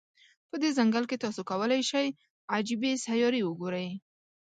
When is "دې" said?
0.61-0.69